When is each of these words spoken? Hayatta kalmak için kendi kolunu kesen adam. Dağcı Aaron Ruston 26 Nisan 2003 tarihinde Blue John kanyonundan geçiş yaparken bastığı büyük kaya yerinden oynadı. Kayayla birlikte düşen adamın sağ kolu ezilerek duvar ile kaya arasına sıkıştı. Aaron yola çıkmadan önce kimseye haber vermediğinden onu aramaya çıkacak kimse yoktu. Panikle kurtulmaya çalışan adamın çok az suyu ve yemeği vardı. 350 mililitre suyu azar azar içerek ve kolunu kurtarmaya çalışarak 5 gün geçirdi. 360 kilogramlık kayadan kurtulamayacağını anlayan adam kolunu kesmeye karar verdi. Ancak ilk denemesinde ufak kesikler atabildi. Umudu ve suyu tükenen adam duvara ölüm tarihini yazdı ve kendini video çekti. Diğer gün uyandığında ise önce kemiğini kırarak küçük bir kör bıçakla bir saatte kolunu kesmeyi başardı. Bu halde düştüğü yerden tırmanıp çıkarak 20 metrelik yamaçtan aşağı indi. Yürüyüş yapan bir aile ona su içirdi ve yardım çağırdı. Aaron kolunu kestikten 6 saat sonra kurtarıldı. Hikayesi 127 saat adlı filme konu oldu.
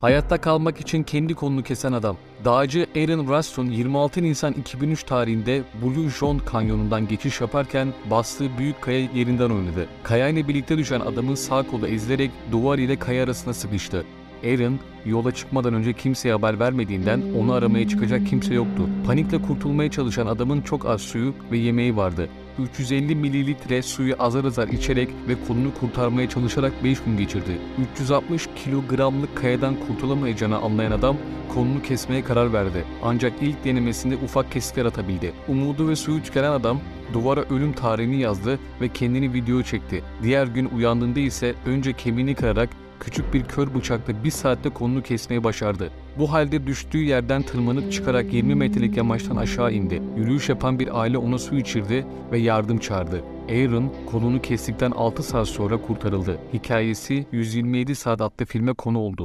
Hayatta 0.00 0.40
kalmak 0.40 0.80
için 0.80 1.02
kendi 1.02 1.34
kolunu 1.34 1.62
kesen 1.62 1.92
adam. 1.92 2.16
Dağcı 2.44 2.86
Aaron 2.96 3.26
Ruston 3.26 3.64
26 3.66 4.22
Nisan 4.22 4.52
2003 4.52 5.02
tarihinde 5.02 5.62
Blue 5.82 6.10
John 6.10 6.38
kanyonundan 6.38 7.08
geçiş 7.08 7.40
yaparken 7.40 7.94
bastığı 8.10 8.58
büyük 8.58 8.82
kaya 8.82 8.98
yerinden 8.98 9.50
oynadı. 9.50 9.88
Kayayla 10.02 10.48
birlikte 10.48 10.78
düşen 10.78 11.00
adamın 11.00 11.34
sağ 11.34 11.62
kolu 11.62 11.86
ezilerek 11.86 12.30
duvar 12.52 12.78
ile 12.78 12.98
kaya 12.98 13.24
arasına 13.24 13.54
sıkıştı. 13.54 14.04
Aaron 14.44 14.78
yola 15.04 15.32
çıkmadan 15.32 15.74
önce 15.74 15.92
kimseye 15.92 16.34
haber 16.34 16.60
vermediğinden 16.60 17.22
onu 17.38 17.52
aramaya 17.52 17.88
çıkacak 17.88 18.26
kimse 18.26 18.54
yoktu. 18.54 18.88
Panikle 19.06 19.42
kurtulmaya 19.42 19.90
çalışan 19.90 20.26
adamın 20.26 20.60
çok 20.60 20.86
az 20.86 21.00
suyu 21.00 21.34
ve 21.52 21.58
yemeği 21.58 21.96
vardı. 21.96 22.28
350 22.58 23.14
mililitre 23.14 23.82
suyu 23.82 24.14
azar 24.18 24.44
azar 24.44 24.68
içerek 24.68 25.08
ve 25.28 25.34
kolunu 25.48 25.74
kurtarmaya 25.74 26.28
çalışarak 26.28 26.72
5 26.84 27.02
gün 27.02 27.16
geçirdi. 27.16 27.58
360 27.92 28.48
kilogramlık 28.56 29.36
kayadan 29.36 29.76
kurtulamayacağını 29.86 30.58
anlayan 30.58 30.90
adam 30.92 31.16
kolunu 31.54 31.82
kesmeye 31.82 32.24
karar 32.24 32.52
verdi. 32.52 32.84
Ancak 33.02 33.32
ilk 33.40 33.64
denemesinde 33.64 34.16
ufak 34.16 34.52
kesikler 34.52 34.84
atabildi. 34.84 35.32
Umudu 35.48 35.88
ve 35.88 35.96
suyu 35.96 36.22
tükenen 36.22 36.52
adam 36.52 36.80
duvara 37.12 37.42
ölüm 37.42 37.72
tarihini 37.72 38.20
yazdı 38.20 38.58
ve 38.80 38.88
kendini 38.88 39.32
video 39.32 39.62
çekti. 39.62 40.02
Diğer 40.22 40.46
gün 40.46 40.68
uyandığında 40.76 41.20
ise 41.20 41.54
önce 41.66 41.92
kemiğini 41.92 42.34
kırarak 42.34 42.68
küçük 43.00 43.34
bir 43.34 43.44
kör 43.44 43.74
bıçakla 43.74 44.24
bir 44.24 44.30
saatte 44.30 44.68
kolunu 44.68 45.02
kesmeyi 45.02 45.44
başardı. 45.44 45.90
Bu 46.18 46.32
halde 46.32 46.66
düştüğü 46.66 46.98
yerden 46.98 47.42
tırmanıp 47.42 47.92
çıkarak 47.92 48.32
20 48.32 48.54
metrelik 48.54 48.96
yamaçtan 48.96 49.36
aşağı 49.36 49.72
indi. 49.72 50.02
Yürüyüş 50.16 50.48
yapan 50.48 50.78
bir 50.78 51.00
aile 51.00 51.18
ona 51.18 51.38
su 51.38 51.56
içirdi 51.56 52.06
ve 52.32 52.38
yardım 52.38 52.78
çağırdı. 52.78 53.22
Aaron 53.48 53.92
kolunu 54.10 54.42
kestikten 54.42 54.90
6 54.90 55.22
saat 55.22 55.48
sonra 55.48 55.82
kurtarıldı. 55.82 56.38
Hikayesi 56.52 57.26
127 57.32 57.94
saat 57.94 58.20
adlı 58.20 58.44
filme 58.46 58.72
konu 58.72 58.98
oldu. 58.98 59.24